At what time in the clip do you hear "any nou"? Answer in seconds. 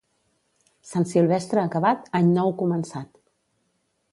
2.21-2.53